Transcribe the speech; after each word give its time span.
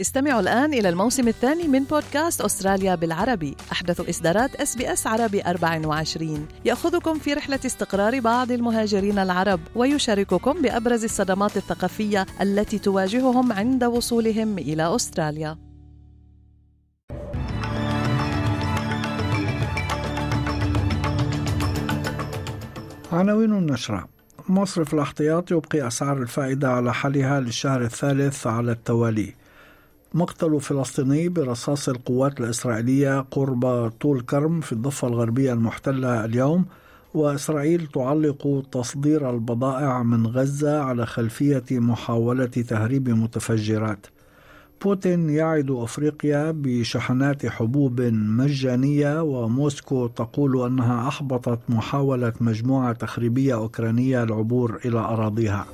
استمعوا 0.00 0.40
الآن 0.40 0.74
إلى 0.74 0.88
الموسم 0.88 1.28
الثاني 1.28 1.68
من 1.68 1.84
بودكاست 1.84 2.40
أستراليا 2.40 2.94
بالعربي. 2.94 3.56
أحدث 3.72 4.08
إصدارات 4.08 4.54
أس 4.54 4.76
بي 4.76 4.92
أس 4.92 5.06
عربي 5.06 5.42
24 5.42 6.48
يأخذكم 6.64 7.18
في 7.18 7.34
رحلة 7.34 7.60
استقرار 7.66 8.20
بعض 8.20 8.52
المهاجرين 8.52 9.18
العرب 9.18 9.60
ويشارككم 9.74 10.62
بأبرز 10.62 11.04
الصدمات 11.04 11.56
الثقافية 11.56 12.26
التي 12.40 12.78
تواجههم 12.78 13.52
عند 13.52 13.84
وصولهم 13.84 14.58
إلى 14.58 14.94
أستراليا. 14.94 15.58
عناوين 23.12 23.52
النشرة. 23.52 24.08
مصرف 24.48 24.94
الاحتياط 24.94 25.50
يبقي 25.50 25.86
أسعار 25.86 26.22
الفائدة 26.22 26.68
على 26.68 26.94
حالها 26.94 27.40
للشهر 27.40 27.82
الثالث 27.82 28.46
على 28.46 28.72
التوالي. 28.72 29.34
مقتل 30.14 30.60
فلسطيني 30.60 31.28
برصاص 31.28 31.88
القوات 31.88 32.40
الإسرائيلية 32.40 33.20
قرب 33.20 33.92
طول 34.00 34.20
كرم 34.20 34.60
في 34.60 34.72
الضفة 34.72 35.08
الغربية 35.08 35.52
المحتلة 35.52 36.24
اليوم 36.24 36.64
وإسرائيل 37.14 37.86
تعلق 37.86 38.62
تصدير 38.72 39.30
البضائع 39.30 40.02
من 40.02 40.26
غزة 40.26 40.80
على 40.80 41.06
خلفية 41.06 41.64
محاولة 41.70 42.46
تهريب 42.46 43.08
متفجرات. 43.08 44.06
بوتين 44.84 45.30
يعد 45.30 45.70
أفريقيا 45.70 46.50
بشحنات 46.50 47.46
حبوب 47.46 48.00
مجانية 48.12 49.22
وموسكو 49.22 50.06
تقول 50.06 50.66
أنها 50.66 51.08
أحبطت 51.08 51.60
محاولة 51.68 52.32
مجموعة 52.40 52.92
تخريبية 52.92 53.54
أوكرانية 53.54 54.22
العبور 54.22 54.80
إلى 54.84 54.98
أراضيها. 54.98 55.66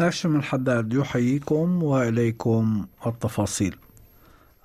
هاشم 0.00 0.36
الحداد 0.36 0.92
يحييكم 0.92 1.82
وإليكم 1.82 2.86
التفاصيل. 3.06 3.76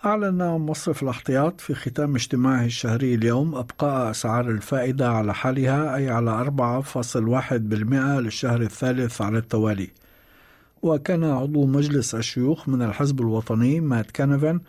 أعلن 0.05 0.43
مصرف 0.43 1.03
الاحتياط 1.03 1.61
في 1.61 1.73
ختام 1.75 2.15
اجتماعه 2.15 2.65
الشهري 2.65 3.15
اليوم 3.15 3.55
أبقاء 3.55 4.11
أسعار 4.11 4.49
الفائدة 4.49 5.09
على 5.09 5.33
حالها 5.33 5.95
أي 5.95 6.09
على 6.09 6.31
4.1% 6.31 8.19
للشهر 8.19 8.61
الثالث 8.61 9.21
على 9.21 9.37
التوالي. 9.37 9.89
وكان 10.81 11.23
عضو 11.23 11.65
مجلس 11.65 12.15
الشيوخ 12.15 12.69
من 12.69 12.81
الحزب 12.81 13.21
الوطني 13.21 13.79
مات 13.79 14.11
كانفن. 14.11 14.59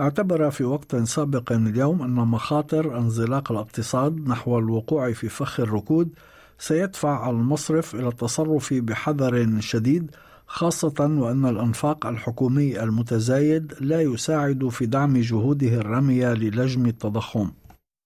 اعتبر 0.00 0.50
في 0.50 0.64
وقت 0.64 0.96
سابق 0.96 1.52
اليوم 1.52 2.02
أن 2.02 2.14
مخاطر 2.14 2.98
انزلاق 2.98 3.52
الاقتصاد 3.52 4.28
نحو 4.28 4.58
الوقوع 4.58 5.12
في 5.12 5.28
فخ 5.28 5.60
الركود 5.60 6.08
سيدفع 6.58 7.30
المصرف 7.30 7.94
إلى 7.94 8.08
التصرف 8.08 8.74
بحذر 8.74 9.60
شديد 9.60 10.10
خاصة 10.46 10.94
وأن 10.98 11.46
الأنفاق 11.46 12.06
الحكومي 12.06 12.82
المتزايد 12.82 13.74
لا 13.80 14.02
يساعد 14.02 14.68
في 14.68 14.86
دعم 14.86 15.18
جهوده 15.18 15.68
الرامية 15.68 16.32
للجم 16.32 16.86
التضخم. 16.86 17.52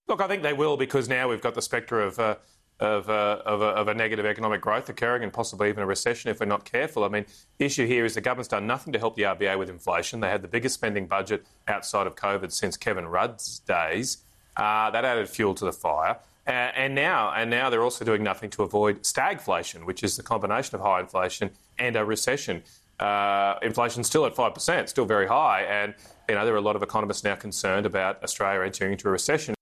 Look, 0.08 0.22
I 0.22 0.26
think 0.26 0.42
they 0.42 0.54
will 0.54 0.76
because 0.78 1.08
now 1.08 1.28
we've 1.28 1.42
got 1.42 1.54
the 1.54 1.60
spectre 1.60 2.00
of, 2.00 2.18
uh, 2.18 2.36
of, 2.80 3.10
uh, 3.10 3.42
of, 3.44 3.60
a, 3.60 3.66
of, 3.66 3.88
a, 3.88 3.94
negative 3.94 4.24
economic 4.24 4.62
growth 4.62 4.88
occurring 4.88 5.22
and 5.22 5.30
possibly 5.30 5.68
even 5.68 5.82
a 5.82 5.86
recession 5.86 6.30
if 6.30 6.40
we're 6.40 6.46
not 6.46 6.64
careful. 6.64 7.04
I 7.04 7.08
mean, 7.08 7.26
the 7.58 7.66
issue 7.66 7.86
here 7.86 8.06
is 8.06 8.14
the 8.14 8.22
government's 8.22 8.48
done 8.48 8.66
nothing 8.66 8.94
to 8.94 8.98
help 8.98 9.16
the 9.16 9.24
RBA 9.24 9.58
with 9.58 9.68
inflation. 9.68 10.20
They 10.20 10.30
had 10.30 10.40
the 10.40 10.48
biggest 10.48 10.74
spending 10.76 11.06
budget 11.06 11.44
outside 11.66 12.06
of 12.06 12.14
COVID 12.14 12.52
since 12.52 12.78
Kevin 12.78 13.06
Rudd's 13.06 13.58
days. 13.60 14.18
Uh, 14.56 14.90
that 14.90 15.04
added 15.04 15.28
fuel 15.28 15.54
to 15.54 15.66
the 15.66 15.72
fire. 15.72 16.18
Uh, 16.47 16.51
and 16.51 16.93
now, 16.93 17.31
and 17.39 17.49
now 17.49 17.69
they're 17.69 17.83
also 17.83 18.03
doing 18.03 18.21
nothing 18.21 18.49
to 18.49 18.63
avoid 18.63 19.03
stagflation, 19.03 19.85
which 19.85 20.03
is 20.03 20.17
the 20.17 20.23
combination 20.23 20.75
of 20.75 20.81
high 20.81 20.99
inflation 20.99 21.51
and 21.79 21.95
a 21.95 22.03
recession. 22.03 22.63
Uh, 22.99 23.55
inflation's 23.61 24.07
still 24.07 24.25
at 24.25 24.35
five 24.35 24.53
percent, 24.53 24.89
still 24.89 25.05
very 25.05 25.27
high, 25.27 25.61
and 25.79 25.95
you 26.27 26.35
know 26.35 26.43
there 26.45 26.53
are 26.53 26.63
a 26.65 26.67
lot 26.69 26.75
of 26.75 26.83
economists 26.83 27.23
now 27.23 27.35
concerned 27.35 27.85
about 27.85 28.21
Australia 28.23 28.61
entering 28.65 28.91
into 28.91 29.07
a 29.07 29.11
recession. 29.11 29.55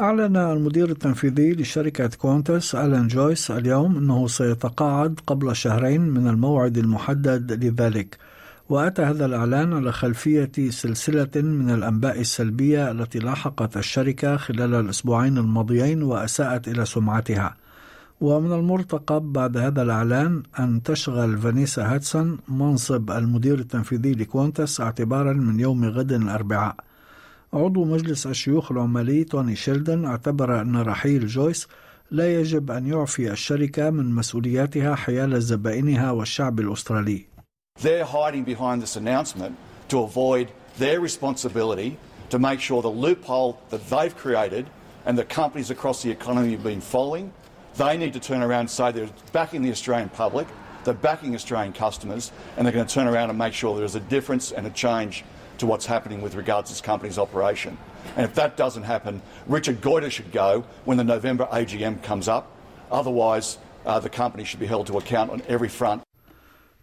أعلن 0.00 0.36
المدير 0.36 0.90
التنفيذي 0.90 1.52
لشركة 1.52 2.10
كوانتس 2.18 2.74
ألان 2.74 3.08
جويس 3.08 3.50
اليوم 3.50 3.96
أنه 3.96 4.28
سيتقاعد 4.28 5.20
قبل 5.26 5.56
شهرين 5.56 6.00
من 6.00 6.28
الموعد 6.28 6.78
المحدد 6.78 7.64
لذلك 7.64 8.16
وأتى 8.69 9.01
هذا 9.01 9.25
الإعلان 9.25 9.73
على 9.73 9.91
خلفية 9.91 10.51
سلسلة 10.69 11.29
من 11.35 11.69
الأنباء 11.69 12.19
السلبية 12.19 12.91
التي 12.91 13.19
لاحقت 13.19 13.77
الشركة 13.77 14.37
خلال 14.37 14.75
الأسبوعين 14.75 15.37
الماضيين 15.37 16.03
وأساءت 16.03 16.67
إلى 16.67 16.85
سمعتها. 16.85 17.55
ومن 18.21 18.53
المرتقب 18.53 19.21
بعد 19.33 19.57
هذا 19.57 19.81
الإعلان 19.81 20.43
أن 20.59 20.83
تشغل 20.83 21.37
فانيسا 21.37 21.95
هادسون 21.95 22.37
منصب 22.47 23.11
المدير 23.11 23.59
التنفيذي 23.59 24.13
لكوانتاس 24.13 24.81
اعتبارا 24.81 25.33
من 25.33 25.59
يوم 25.59 25.85
غد 25.85 26.11
الأربعاء. 26.11 26.75
عضو 27.53 27.85
مجلس 27.85 28.27
الشيوخ 28.27 28.71
العمالي 28.71 29.23
توني 29.23 29.55
شيلدن 29.55 30.05
اعتبر 30.05 30.61
أن 30.61 30.77
رحيل 30.77 31.27
جويس 31.27 31.67
لا 32.11 32.39
يجب 32.39 32.71
أن 32.71 32.87
يعفي 32.87 33.31
الشركة 33.31 33.89
من 33.89 34.15
مسؤولياتها 34.15 34.95
حيال 34.95 35.41
زبائنها 35.41 36.11
والشعب 36.11 36.59
الأسترالي. 36.59 37.36
They're 37.79 38.05
hiding 38.05 38.43
behind 38.43 38.81
this 38.81 38.95
announcement 38.95 39.57
to 39.89 39.99
avoid 39.99 40.51
their 40.77 40.99
responsibility 40.99 41.97
to 42.29 42.39
make 42.39 42.59
sure 42.59 42.81
the 42.81 42.89
loophole 42.89 43.59
that 43.69 43.87
they've 43.87 44.15
created 44.15 44.69
and 45.05 45.17
the 45.17 45.23
companies 45.23 45.69
across 45.69 46.03
the 46.03 46.11
economy 46.11 46.51
have 46.51 46.63
been 46.63 46.81
following, 46.81 47.31
they 47.75 47.95
need 47.97 48.13
to 48.13 48.19
turn 48.19 48.41
around 48.41 48.61
and 48.61 48.69
say 48.69 48.91
they're 48.91 49.09
backing 49.31 49.61
the 49.61 49.71
Australian 49.71 50.09
public, 50.09 50.47
they're 50.83 50.93
backing 50.93 51.35
Australian 51.35 51.73
customers, 51.73 52.31
and 52.55 52.65
they're 52.65 52.73
going 52.73 52.85
to 52.85 52.93
turn 52.93 53.07
around 53.07 53.29
and 53.29 53.37
make 53.37 53.53
sure 53.53 53.77
there's 53.77 53.95
a 53.95 54.01
difference 54.01 54.51
and 54.51 54.67
a 54.67 54.69
change 54.71 55.23
to 55.59 55.65
what's 55.65 55.85
happening 55.85 56.21
with 56.21 56.35
regards 56.35 56.69
to 56.69 56.73
this 56.73 56.81
company's 56.81 57.17
operation. 57.17 57.77
And 58.15 58.25
if 58.25 58.35
that 58.35 58.57
doesn't 58.57 58.83
happen, 58.83 59.21
Richard 59.47 59.81
Goyder 59.81 60.11
should 60.11 60.31
go 60.31 60.65
when 60.85 60.97
the 60.97 61.03
November 61.03 61.47
AGM 61.51 62.03
comes 62.03 62.27
up. 62.27 62.51
Otherwise, 62.91 63.57
uh, 63.85 63.99
the 63.99 64.09
company 64.09 64.43
should 64.43 64.59
be 64.59 64.65
held 64.65 64.87
to 64.87 64.97
account 64.97 65.31
on 65.31 65.41
every 65.47 65.69
front. 65.69 66.06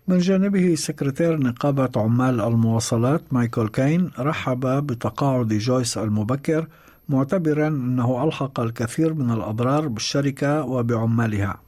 من 0.08 0.18
جانبه 0.18 0.74
سكرتير 0.74 1.40
نقابة 1.40 1.90
عمال 1.96 2.40
المواصلات 2.40 3.22
مايكل 3.32 3.68
كين 3.68 4.10
رحب 4.18 4.60
بتقاعد 4.86 5.48
جويس 5.48 5.98
المبكر 5.98 6.66
معتبرا 7.08 7.68
أنه 7.68 8.24
ألحق 8.24 8.60
الكثير 8.60 9.14
من 9.14 9.30
الأضرار 9.30 9.88
بالشركة 9.88 10.62
وبعمالها. 10.62 11.60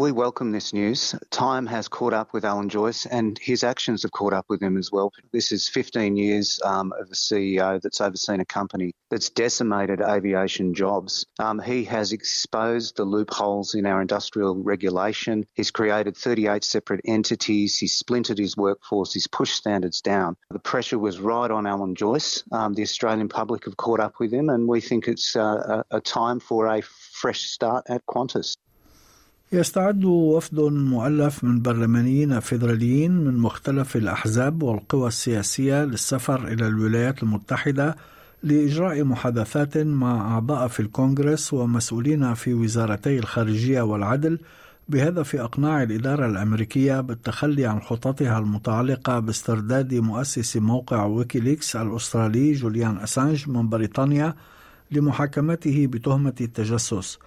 We 0.00 0.12
welcome 0.12 0.50
this 0.50 0.72
news. 0.72 1.14
Time 1.28 1.66
has 1.66 1.86
caught 1.86 2.14
up 2.14 2.32
with 2.32 2.42
Alan 2.42 2.70
Joyce 2.70 3.04
and 3.04 3.38
his 3.38 3.62
actions 3.62 4.00
have 4.00 4.12
caught 4.12 4.32
up 4.32 4.46
with 4.48 4.62
him 4.62 4.78
as 4.78 4.90
well. 4.90 5.12
This 5.30 5.52
is 5.52 5.68
15 5.68 6.16
years 6.16 6.58
um, 6.64 6.94
of 6.98 7.10
a 7.10 7.14
CEO 7.14 7.78
that's 7.82 8.00
overseen 8.00 8.40
a 8.40 8.46
company 8.46 8.94
that's 9.10 9.28
decimated 9.28 10.00
aviation 10.00 10.72
jobs. 10.72 11.26
Um, 11.38 11.58
he 11.58 11.84
has 11.84 12.12
exposed 12.12 12.96
the 12.96 13.04
loopholes 13.04 13.74
in 13.74 13.84
our 13.84 14.00
industrial 14.00 14.54
regulation. 14.56 15.44
He's 15.52 15.70
created 15.70 16.16
38 16.16 16.64
separate 16.64 17.02
entities. 17.04 17.76
He's 17.76 17.92
splintered 17.92 18.38
his 18.38 18.56
workforce. 18.56 19.12
He's 19.12 19.26
pushed 19.26 19.56
standards 19.56 20.00
down. 20.00 20.34
The 20.50 20.60
pressure 20.60 20.98
was 20.98 21.20
right 21.20 21.50
on 21.50 21.66
Alan 21.66 21.94
Joyce. 21.94 22.42
Um, 22.52 22.72
the 22.72 22.82
Australian 22.84 23.28
public 23.28 23.66
have 23.66 23.76
caught 23.76 24.00
up 24.00 24.14
with 24.18 24.32
him 24.32 24.48
and 24.48 24.66
we 24.66 24.80
think 24.80 25.08
it's 25.08 25.36
uh, 25.36 25.82
a, 25.90 25.96
a 25.98 26.00
time 26.00 26.40
for 26.40 26.68
a 26.68 26.80
fresh 26.80 27.42
start 27.42 27.84
at 27.90 28.06
Qantas. 28.06 28.56
يستعد 29.52 30.04
وفد 30.04 30.60
مؤلف 30.60 31.44
من 31.44 31.62
برلمانيين 31.62 32.40
فيدراليين 32.40 33.10
من 33.12 33.36
مختلف 33.36 33.96
الأحزاب 33.96 34.62
والقوى 34.62 35.08
السياسية 35.08 35.84
للسفر 35.84 36.48
إلى 36.48 36.66
الولايات 36.66 37.22
المتحدة 37.22 37.96
لإجراء 38.42 39.04
محادثات 39.04 39.78
مع 39.78 40.34
أعضاء 40.34 40.68
في 40.68 40.80
الكونغرس 40.80 41.52
ومسؤولين 41.52 42.34
في 42.34 42.54
وزارتي 42.54 43.18
الخارجية 43.18 43.82
والعدل 43.82 44.38
بهدف 44.88 45.36
إقناع 45.36 45.82
الإدارة 45.82 46.26
الأمريكية 46.26 47.00
بالتخلي 47.00 47.66
عن 47.66 47.80
خططها 47.80 48.38
المتعلقة 48.38 49.18
باسترداد 49.18 49.94
مؤسس 49.94 50.56
موقع 50.56 51.04
ويكيليكس 51.04 51.76
الأسترالي 51.76 52.52
جوليان 52.52 52.96
أسانج 52.96 53.48
من 53.48 53.68
بريطانيا 53.68 54.34
لمحاكمته 54.90 55.86
بتهمة 55.86 56.34
التجسس. 56.40 57.18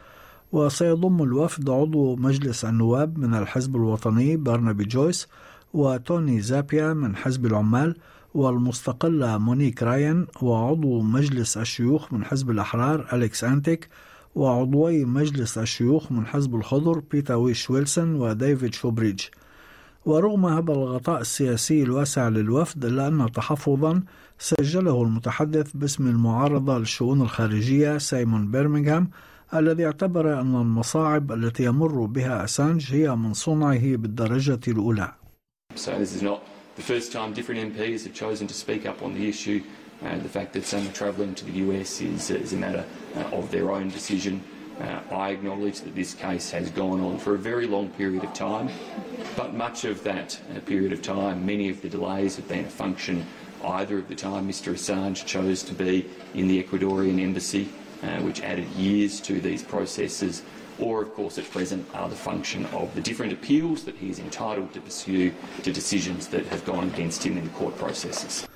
وسيضم 0.54 1.24
الوفد 1.24 1.70
عضو 1.70 2.16
مجلس 2.16 2.66
النواب 2.66 3.18
من 3.18 3.34
الحزب 3.34 3.76
الوطني 3.76 4.38
برنابي 4.38 4.84
جويس 4.84 5.28
وتوني 5.74 6.42
زابيا 6.42 6.94
من 6.94 7.16
حزب 7.16 7.46
العمال 7.46 7.96
والمستقلة 8.34 9.38
مونيك 9.38 9.84
راين 9.84 10.28
وعضو 10.42 11.02
مجلس 11.02 11.58
الشيوخ 11.58 12.14
من 12.14 12.26
حزب 12.26 12.50
الأحرار 12.52 13.08
أليكس 13.14 13.44
أنتيك 13.44 13.90
وعضوي 14.36 15.06
مجلس 15.06 15.58
الشيوخ 15.58 16.12
من 16.12 16.26
حزب 16.26 16.56
الخضر 16.56 17.00
بيتا 17.12 17.36
ويش 17.36 17.70
ويلسون 17.70 18.16
وديفيد 18.16 18.74
شوبريدج. 18.74 19.22
ورغم 20.06 20.46
هذا 20.46 20.72
الغطاء 20.72 21.22
السياسي 21.22 21.84
الواسع 21.84 22.28
للوفد 22.28 22.86
إلا 22.86 23.08
أن 23.08 23.32
تحفظا 23.32 24.04
سجله 24.40 25.04
المتحدث 25.04 25.72
باسم 25.74 26.08
المعارضة 26.08 26.78
للشؤون 26.78 27.22
الخارجية 27.22 27.98
سايمون 27.98 28.52
بيرمنغهام 28.52 29.10
الذي 29.55 29.87
اعتبر 29.87 30.41
أن 30.41 30.55
المصاعب 30.55 31.33
التي 31.33 31.65
يمر 31.65 32.05
بها 32.05 32.45
أسانج 32.45 32.95
هي 32.95 33.17
من 33.17 33.35
صنعه 33.35 33.97
بالدرجة 33.97 34.61
الأولى. 34.69 35.13
So 35.75 35.99
this 35.99 36.15
is 36.15 36.23
not 36.23 36.43
the 36.77 36.83
first 36.83 37.13
time 37.13 37.33
different 37.33 37.75
MPs 37.75 38.05
have 38.05 38.15
chosen 38.15 38.47
to 38.47 38.55
speak 38.55 38.87
up 38.87 39.03
on 39.03 39.15
the 39.15 39.29
issue. 39.29 39.63
Uh, 40.05 40.19
the 40.19 40.29
fact 40.29 40.53
that 40.53 40.65
some 40.65 40.87
are 40.87 40.93
travelling 40.93 41.35
to 41.35 41.45
the 41.45 41.53
US 41.65 42.01
is, 42.01 42.31
is 42.31 42.53
a 42.53 42.57
matter 42.57 42.85
uh, 43.17 43.37
of 43.39 43.51
their 43.51 43.71
own 43.71 43.89
decision. 43.89 44.43
Uh, 44.81 45.01
I 45.11 45.31
acknowledge 45.31 45.81
that 45.81 45.95
this 45.97 46.15
case 46.15 46.53
has 46.53 46.71
gone 46.71 47.01
on 47.01 47.19
for 47.19 47.35
a 47.35 47.39
very 47.39 47.67
long 47.67 47.89
period 47.91 48.23
of 48.23 48.33
time, 48.33 48.69
but 49.37 49.55
much 49.55 49.85
of 49.85 50.05
that 50.05 50.41
uh, 50.55 50.61
period 50.61 50.93
of 50.93 51.03
time, 51.03 51.45
many 51.45 51.69
of 51.69 51.83
the 51.83 51.89
delays 51.89 52.37
have 52.37 52.47
been 52.49 52.65
a 52.65 52.71
function 52.71 53.27
either 53.65 53.99
of 53.99 54.07
the 54.07 54.15
time 54.15 54.49
Mr 54.49 54.73
Assange 54.73 55.27
chose 55.27 55.65
to 55.65 55.75
be 55.75 56.09
in 56.35 56.47
the 56.47 56.63
Ecuadorian 56.63 57.21
embassy, 57.21 57.69
uh, 58.04 58.22
which 58.28 58.40
added 58.52 58.68
years 58.88 59.14
to 59.28 59.34
these 59.48 59.64
processes, 59.64 60.34
or 60.80 61.02
of 61.06 61.10
course 61.18 61.36
at 61.38 61.48
present 61.58 61.82
are 61.94 62.10
the 62.10 62.22
function 62.30 62.62
of 62.82 62.86
the 62.96 63.02
different 63.02 63.32
appeals 63.38 63.84
that 63.88 63.96
he 64.02 64.08
is 64.14 64.20
entitled 64.20 64.70
to 64.76 64.80
pursue 64.82 65.32
to 65.66 65.70
decisions 65.72 66.28
that 66.34 66.46
have 66.54 66.64
gone 66.66 66.86
against 66.94 67.20
him 67.26 67.34
in 67.40 67.44
the 67.44 67.56
court 67.62 67.76
processes. 67.78 68.48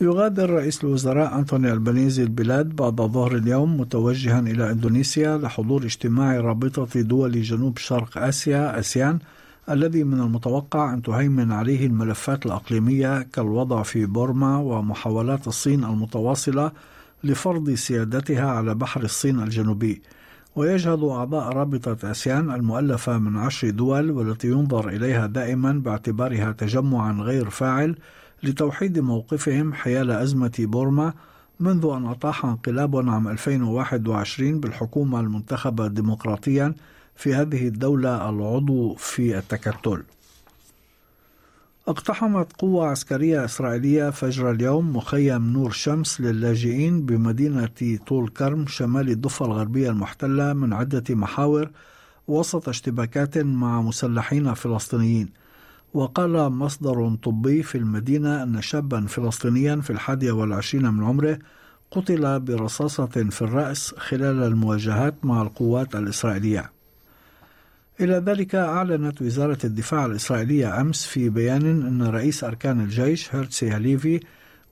يغادر 0.00 0.50
رئيس 0.50 0.84
الوزراء 0.84 1.38
أنتوني 1.38 1.72
البنيزي 1.72 2.22
البلاد 2.22 2.76
بعد 2.76 2.96
ظهر 2.96 3.36
اليوم 3.36 3.80
متوجها 3.80 4.40
إلى 4.40 4.70
إندونيسيا 4.72 5.38
لحضور 5.38 5.84
اجتماع 5.84 6.36
رابطة 6.40 7.00
دول 7.02 7.42
جنوب 7.42 7.78
شرق 7.78 8.18
آسيا 8.18 8.78
أسيان 8.78 9.18
الذي 9.70 10.04
من 10.04 10.20
المتوقع 10.20 10.94
أن 10.94 11.02
تهيمن 11.02 11.52
عليه 11.52 11.86
الملفات 11.86 12.46
الأقليمية 12.46 13.22
كالوضع 13.22 13.82
في 13.82 14.06
بورما 14.06 14.58
ومحاولات 14.58 15.46
الصين 15.46 15.84
المتواصلة 15.84 16.72
لفرض 17.24 17.70
سيادتها 17.70 18.50
على 18.50 18.74
بحر 18.74 19.02
الصين 19.02 19.40
الجنوبي 19.40 20.02
ويجهد 20.56 21.02
أعضاء 21.02 21.52
رابطة 21.52 22.10
آسيان 22.10 22.50
المؤلفة 22.50 23.18
من 23.18 23.36
عشر 23.36 23.70
دول 23.70 24.10
والتي 24.10 24.48
ينظر 24.48 24.88
إليها 24.88 25.26
دائما 25.26 25.72
باعتبارها 25.72 26.52
تجمعا 26.52 27.12
غير 27.12 27.50
فاعل 27.50 27.96
لتوحيد 28.42 28.98
موقفهم 28.98 29.72
حيال 29.72 30.10
أزمة 30.10 30.52
بورما 30.58 31.14
منذ 31.60 31.86
أن 31.96 32.06
أطاح 32.06 32.44
انقلاب 32.44 32.96
عام 33.08 33.28
2021 33.28 34.60
بالحكومة 34.60 35.20
المنتخبة 35.20 35.86
ديمقراطيا 35.86 36.74
في 37.16 37.34
هذه 37.34 37.68
الدولة 37.68 38.28
العضو 38.28 38.94
في 38.94 39.38
التكتل. 39.38 40.02
اقتحمت 41.88 42.52
قوة 42.52 42.86
عسكرية 42.86 43.44
إسرائيلية 43.44 44.10
فجر 44.10 44.50
اليوم 44.50 44.96
مخيم 44.96 45.52
نور 45.52 45.70
شمس 45.70 46.20
للاجئين 46.20 47.06
بمدينة 47.06 47.98
طول 48.06 48.28
كرم 48.28 48.66
شمال 48.66 49.10
الضفة 49.10 49.46
الغربية 49.46 49.90
المحتلة 49.90 50.52
من 50.52 50.72
عدة 50.72 51.14
محاور 51.14 51.70
وسط 52.28 52.68
اشتباكات 52.68 53.38
مع 53.38 53.82
مسلحين 53.82 54.54
فلسطينيين. 54.54 55.28
وقال 55.94 56.52
مصدر 56.52 57.14
طبي 57.22 57.62
في 57.62 57.78
المدينة 57.78 58.42
أن 58.42 58.62
شابا 58.62 59.06
فلسطينيا 59.06 59.76
في 59.76 59.90
الحادية 59.90 60.32
والعشرين 60.32 60.90
من 60.94 61.04
عمره 61.04 61.38
قتل 61.90 62.40
برصاصة 62.40 63.06
في 63.06 63.42
الرأس 63.42 63.94
خلال 63.98 64.42
المواجهات 64.42 65.14
مع 65.24 65.42
القوات 65.42 65.96
الإسرائيلية. 65.96 66.75
إلى 68.00 68.14
ذلك 68.26 68.54
أعلنت 68.54 69.22
وزارة 69.22 69.58
الدفاع 69.64 70.06
الإسرائيلية 70.06 70.80
أمس 70.80 71.06
في 71.06 71.28
بيان 71.28 71.66
أن 71.86 72.02
رئيس 72.02 72.44
أركان 72.44 72.80
الجيش 72.80 73.34
هيرتسي 73.34 73.70
هاليفي 73.70 74.20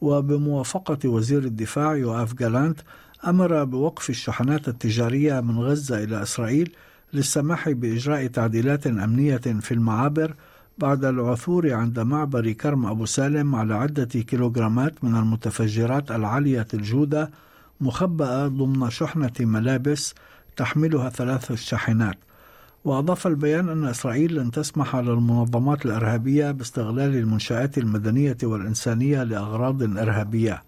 وبموافقة 0.00 1.08
وزير 1.08 1.38
الدفاع 1.44 1.96
يوآف 1.96 2.34
جالانت 2.34 2.80
أمر 3.26 3.64
بوقف 3.64 4.10
الشحنات 4.10 4.68
التجارية 4.68 5.40
من 5.40 5.58
غزة 5.58 6.04
إلى 6.04 6.22
إسرائيل 6.22 6.72
للسماح 7.12 7.70
بإجراء 7.70 8.26
تعديلات 8.26 8.86
أمنية 8.86 9.36
في 9.36 9.72
المعابر 9.72 10.34
بعد 10.78 11.04
العثور 11.04 11.72
عند 11.72 12.00
معبر 12.00 12.52
كرم 12.52 12.86
أبو 12.86 13.06
سالم 13.06 13.54
على 13.54 13.74
عدة 13.74 14.04
كيلوغرامات 14.04 15.04
من 15.04 15.16
المتفجرات 15.16 16.10
العالية 16.10 16.66
الجودة 16.74 17.30
مخبأة 17.80 18.48
ضمن 18.48 18.90
شحنة 18.90 19.32
ملابس 19.40 20.14
تحملها 20.56 21.10
ثلاث 21.10 21.52
شاحنات 21.52 22.18
وأضاف 22.84 23.26
البيان 23.26 23.68
أن 23.68 23.84
إسرائيل 23.84 24.34
لن 24.34 24.50
تسمح 24.50 24.96
للمنظمات 24.96 25.86
الإرهابية 25.86 26.50
باستغلال 26.50 27.16
المنشآت 27.16 27.78
المدنية 27.78 28.36
والإنسانية 28.42 29.22
لأغراض 29.22 29.82
إرهابية. 29.82 30.62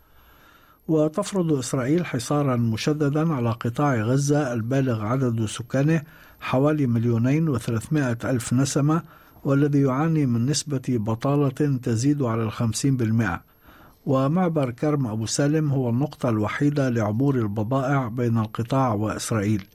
وتفرض 0.88 1.52
إسرائيل 1.52 2.06
حصارا 2.06 2.56
مشددا 2.56 3.32
على 3.34 3.50
قطاع 3.50 3.94
غزة 3.94 4.52
البالغ 4.52 5.04
عدد 5.04 5.46
سكانه 5.46 6.02
حوالي 6.40 6.86
مليونين 6.86 7.48
وثلاثمائة 7.48 8.18
ألف 8.24 8.52
نسمة 8.52 9.02
والذي 9.44 9.80
يعاني 9.80 10.26
من 10.26 10.46
نسبة 10.46 10.82
بطالة 10.88 11.78
تزيد 11.82 12.22
على 12.22 12.42
الخمسين 12.42 12.96
بالمئة. 12.96 13.42
ومعبر 14.06 14.70
كرم 14.70 15.06
أبو 15.06 15.26
سالم 15.26 15.70
هو 15.70 15.90
النقطة 15.90 16.28
الوحيدة 16.28 16.88
لعبور 16.88 17.34
البضائع 17.34 18.08
بين 18.08 18.38
القطاع 18.38 18.94
وإسرائيل. 18.94 19.66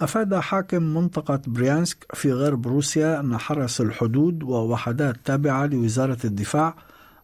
أفاد 0.00 0.34
حاكم 0.34 0.82
منطقة 0.82 1.40
بريانسك 1.46 2.06
في 2.14 2.32
غرب 2.32 2.66
روسيا 2.66 3.20
أن 3.20 3.38
حرس 3.38 3.80
الحدود 3.80 4.42
ووحدات 4.42 5.16
تابعة 5.24 5.66
لوزارة 5.66 6.18
الدفاع 6.24 6.74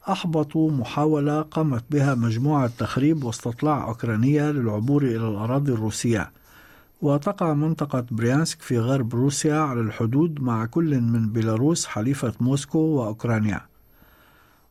أحبطوا 0.08 0.70
محاولة 0.70 1.42
قامت 1.42 1.84
بها 1.90 2.14
مجموعة 2.14 2.70
تخريب 2.78 3.24
واستطلاع 3.24 3.88
أوكرانية 3.88 4.50
للعبور 4.50 5.02
إلى 5.02 5.28
الأراضي 5.28 5.72
الروسية. 5.72 6.32
وتقع 7.02 7.54
منطقة 7.54 8.06
بريانسك 8.10 8.62
في 8.62 8.78
غرب 8.78 9.14
روسيا 9.14 9.56
على 9.56 9.80
الحدود 9.80 10.40
مع 10.40 10.66
كل 10.66 11.00
من 11.00 11.32
بيلاروس 11.32 11.86
حليفة 11.86 12.32
موسكو 12.40 12.78
وأوكرانيا. 12.78 13.60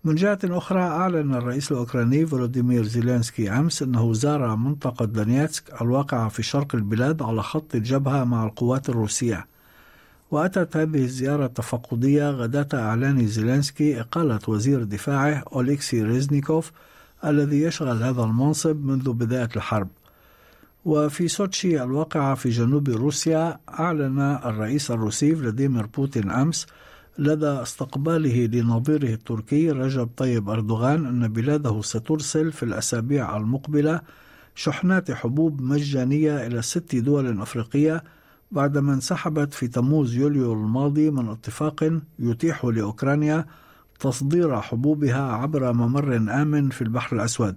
من 0.05 0.15
جهة 0.15 0.39
أخرى 0.43 0.79
أعلن 0.81 1.33
الرئيس 1.33 1.71
الأوكراني 1.71 2.25
فولوديمير 2.25 2.83
زيلينسكي 2.83 3.49
أمس 3.49 3.81
أنه 3.81 4.13
زار 4.13 4.55
منطقة 4.55 5.05
دونيتسك 5.05 5.81
الواقعة 5.81 6.29
في 6.29 6.43
شرق 6.43 6.75
البلاد 6.75 7.21
على 7.21 7.43
خط 7.43 7.75
الجبهة 7.75 8.23
مع 8.23 8.45
القوات 8.45 8.89
الروسية. 8.89 9.47
وأتت 10.31 10.77
هذه 10.77 11.03
الزيارة 11.03 11.45
التفقدية 11.45 12.29
غداة 12.29 12.67
إعلان 12.73 13.27
زيلينسكي 13.27 14.01
إقالة 14.01 14.39
وزير 14.47 14.83
دفاعه 14.83 15.43
أوليكسي 15.53 16.03
ريزنيكوف 16.03 16.71
الذي 17.25 17.61
يشغل 17.61 18.03
هذا 18.03 18.23
المنصب 18.23 18.85
منذ 18.85 19.13
بداية 19.13 19.49
الحرب. 19.55 19.87
وفي 20.85 21.27
سوتشي 21.27 21.83
الواقعة 21.83 22.35
في 22.35 22.49
جنوب 22.49 22.89
روسيا 22.89 23.59
أعلن 23.79 24.19
الرئيس 24.19 24.91
الروسي 24.91 25.35
فلاديمير 25.35 25.85
بوتين 25.85 26.31
أمس 26.31 26.67
لدى 27.17 27.47
استقباله 27.47 28.45
لنظيره 28.45 29.13
التركي 29.13 29.71
رجب 29.71 30.09
طيب 30.17 30.49
أردوغان 30.49 31.05
أن 31.05 31.27
بلاده 31.27 31.81
سترسل 31.81 32.51
في 32.51 32.63
الأسابيع 32.63 33.37
المقبلة 33.37 34.01
شحنات 34.55 35.11
حبوب 35.11 35.61
مجانية 35.61 36.47
إلى 36.47 36.61
ست 36.61 36.95
دول 36.95 37.41
أفريقية 37.41 38.03
بعدما 38.51 38.93
انسحبت 38.93 39.53
في 39.53 39.67
تموز 39.67 40.15
يوليو 40.15 40.53
الماضي 40.53 41.11
من 41.11 41.29
اتفاق 41.29 41.99
يتيح 42.19 42.65
لأوكرانيا 42.65 43.45
تصدير 43.99 44.61
حبوبها 44.61 45.21
عبر 45.21 45.73
ممر 45.73 46.15
آمن 46.15 46.69
في 46.69 46.81
البحر 46.81 47.15
الأسود. 47.15 47.55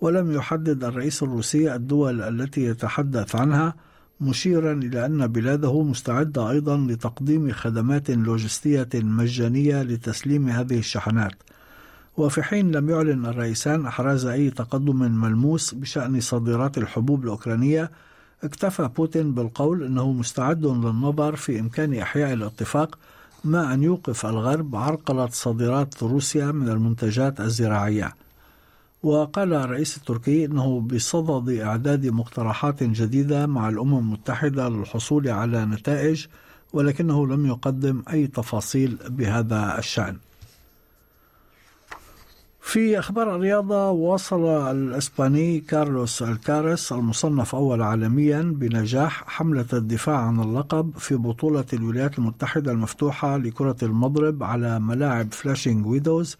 ولم 0.00 0.32
يحدد 0.32 0.84
الرئيس 0.84 1.22
الروسي 1.22 1.74
الدول 1.74 2.22
التي 2.22 2.64
يتحدث 2.64 3.36
عنها 3.36 3.74
مشيرا 4.20 4.72
إلى 4.72 5.06
أن 5.06 5.26
بلاده 5.26 5.82
مستعدة 5.82 6.50
أيضا 6.50 6.76
لتقديم 6.76 7.52
خدمات 7.52 8.10
لوجستية 8.10 8.88
مجانية 8.94 9.82
لتسليم 9.82 10.48
هذه 10.48 10.78
الشحنات. 10.78 11.34
وفي 12.16 12.42
حين 12.42 12.70
لم 12.72 12.90
يعلن 12.90 13.26
الرئيسان 13.26 13.86
أحراز 13.86 14.26
أي 14.26 14.50
تقدم 14.50 14.96
ملموس 14.96 15.74
بشأن 15.74 16.20
صادرات 16.20 16.78
الحبوب 16.78 17.24
الأوكرانية 17.24 17.90
اكتفى 18.44 18.90
بوتين 18.96 19.34
بالقول 19.34 19.82
أنه 19.82 20.12
مستعد 20.12 20.66
للنظر 20.66 21.36
في 21.36 21.60
إمكان 21.60 21.94
إحياء 21.94 22.32
الاتفاق 22.32 22.98
ما 23.44 23.74
أن 23.74 23.82
يوقف 23.82 24.26
الغرب 24.26 24.76
عرقلة 24.76 25.28
صادرات 25.28 26.02
روسيا 26.02 26.52
من 26.52 26.68
المنتجات 26.68 27.40
الزراعية. 27.40 28.12
وقال 29.02 29.54
الرئيس 29.54 29.96
التركي 29.96 30.44
إنه 30.44 30.80
بصدد 30.80 31.48
إعداد 31.48 32.06
مقترحات 32.06 32.82
جديدة 32.82 33.46
مع 33.46 33.68
الأمم 33.68 33.98
المتحدة 33.98 34.68
للحصول 34.68 35.28
على 35.28 35.64
نتائج 35.64 36.26
ولكنه 36.72 37.26
لم 37.26 37.46
يقدم 37.46 38.02
أي 38.12 38.26
تفاصيل 38.26 38.98
بهذا 39.08 39.78
الشأن. 39.78 40.16
في 42.60 42.98
أخبار 42.98 43.36
الرياضة 43.36 43.90
واصل 43.90 44.44
الإسباني 44.46 45.60
كارلوس 45.60 46.22
ألكاراس 46.22 46.92
المصنف 46.92 47.54
أول 47.54 47.82
عالميا 47.82 48.42
بنجاح 48.42 49.24
حملة 49.26 49.66
الدفاع 49.72 50.16
عن 50.16 50.40
اللقب 50.40 50.92
في 50.98 51.14
بطولة 51.16 51.64
الولايات 51.72 52.18
المتحدة 52.18 52.72
المفتوحة 52.72 53.36
لكرة 53.36 53.76
المضرب 53.82 54.42
على 54.42 54.80
ملاعب 54.80 55.32
فلاشينغ 55.32 55.86
ميدوز 55.86 56.36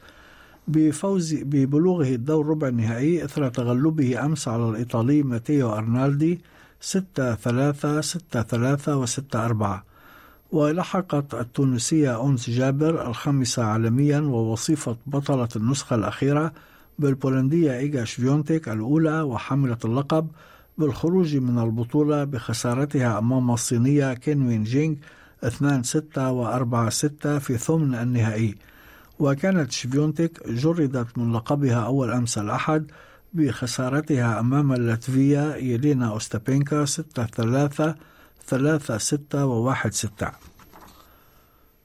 بفوز 0.71 1.35
ببلوغه 1.35 2.09
الدور 2.09 2.47
ربع 2.47 2.69
النهائي 2.69 3.25
إثر 3.25 3.49
تغلبه 3.49 4.25
أمس 4.25 4.49
على 4.49 4.69
الإيطالي 4.69 5.23
ماتيو 5.23 5.73
أرنالدي 5.73 6.41
6 6.81 7.35
3 7.35 8.01
6 8.01 8.43
3 8.43 8.97
و 8.97 9.07
6 9.07 9.45
4 9.45 9.85
ولحقت 10.53 11.35
التونسية 11.35 12.27
أنس 12.27 12.51
جابر 12.51 13.07
الخامسة 13.09 13.63
عالميا 13.63 14.21
ووصيفة 14.21 14.97
بطلة 15.07 15.49
النسخة 15.57 15.97
الأخيرة 15.97 16.53
بالبولندية 16.99 17.77
إيجا 17.77 18.05
شفيونتيك 18.05 18.69
الأولى 18.69 19.23
وحاملة 19.23 19.79
اللقب 19.85 20.27
بالخروج 20.79 21.37
من 21.37 21.59
البطولة 21.59 22.25
بخسارتها 22.25 23.19
أمام 23.19 23.51
الصينية 23.51 24.15
كينوين 24.15 24.65
جينغ 24.65 24.95
2 25.45 25.83
6 25.83 26.33
و 26.33 26.47
4 26.47 26.91
6 26.91 27.39
في 27.39 27.59
ثمن 27.59 27.95
النهائي. 27.95 28.55
وكانت 29.21 29.73
شفيونتيك 29.73 30.49
جردت 30.49 31.19
من 31.19 31.33
لقبها 31.33 31.85
أول 31.85 32.11
أمس 32.11 32.39
الأحد 32.39 32.91
بخسارتها 33.33 34.41
أمام 34.41 34.73
اللاتفية 34.73 35.55
يلينا 35.55 36.09
أوستابينكا 36.09 36.85
6 36.85 37.27
3 37.27 37.95
3 38.47 38.99
6 38.99 39.47
و 39.47 39.63
1 39.63 39.93
6 39.95 40.31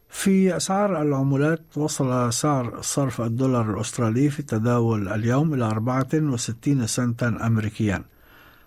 في 0.10 0.58
أسعار 0.58 1.01
العملات 1.01 1.62
وصل 1.75 2.34
سعر 2.34 2.82
صرف 2.82 3.22
الدولار 3.22 3.74
الأسترالي 3.74 4.30
في 4.30 4.39
التداول 4.39 5.08
اليوم 5.08 5.54
إلى 5.54 5.65
64 5.65 6.88
سنتا 6.88 7.27
أمريكيا. 7.27 8.04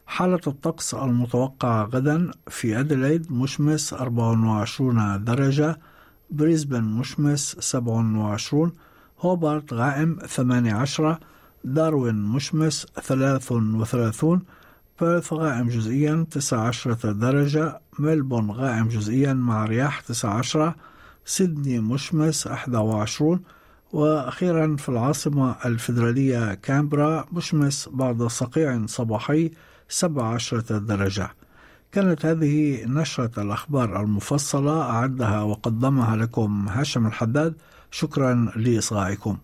حالة 0.07 0.41
الطقس 0.47 0.95
المتوقعة 0.95 1.85
غدا 1.85 2.31
في 2.49 2.81
أديلايد 2.81 3.33
مشمس 3.33 3.93
24 3.93 5.25
درجة 5.25 5.79
بريسبن 6.31 6.85
مشمس 6.85 7.57
27 7.61 8.73
هوبارت 9.21 9.75
غائم 9.75 10.19
18 10.27 11.19
داروين 11.65 12.15
مشمس 12.15 12.87
33 13.03 14.43
بيرث 15.01 15.33
غائم 15.33 15.69
جزئيا 15.69 16.27
19 16.31 16.93
درجة 17.13 17.81
ملبون 17.99 18.51
غائم 18.51 18.89
جزئيا 18.89 19.33
مع 19.33 19.65
رياح 19.65 20.01
19 20.01 20.75
سيدني 21.25 21.81
مشمس 21.81 22.47
21 22.47 23.41
وأخيرا 23.93 24.77
في 24.77 24.89
العاصمة 24.89 25.57
الفيدرالية 25.65 26.55
كامبرا 26.55 27.27
مشمس 27.33 27.89
بعد 27.93 28.23
صقيع 28.23 28.87
صباحي 28.87 29.51
17 29.89 30.61
درجة. 30.61 31.31
كانت 31.93 32.27
هذه 32.27 32.85
نشرة 32.85 33.43
الأخبار 33.43 34.01
المفصلة 34.01 34.83
أعدها 34.83 35.43
وقدمها 35.43 36.17
لكم 36.17 36.69
هاشم 36.69 37.07
الحداد. 37.07 37.55
شكرا 37.91 38.53
لإصغائكم. 38.57 39.39